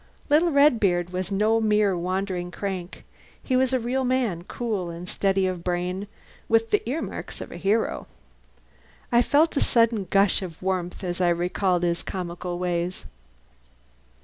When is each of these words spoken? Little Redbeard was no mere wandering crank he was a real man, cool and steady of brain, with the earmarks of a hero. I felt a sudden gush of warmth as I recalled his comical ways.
Little 0.31 0.49
Redbeard 0.49 1.11
was 1.11 1.31
no 1.31 1.59
mere 1.61 1.95
wandering 1.95 2.49
crank 2.49 3.03
he 3.43 3.55
was 3.55 3.71
a 3.71 3.79
real 3.79 4.03
man, 4.03 4.43
cool 4.45 4.89
and 4.89 5.07
steady 5.07 5.45
of 5.45 5.63
brain, 5.63 6.07
with 6.49 6.71
the 6.71 6.81
earmarks 6.89 7.39
of 7.39 7.51
a 7.51 7.55
hero. 7.57 8.07
I 9.11 9.21
felt 9.21 9.55
a 9.57 9.61
sudden 9.61 10.05
gush 10.09 10.41
of 10.41 10.59
warmth 10.59 11.03
as 11.03 11.21
I 11.21 11.29
recalled 11.29 11.83
his 11.83 12.01
comical 12.01 12.57
ways. 12.57 13.05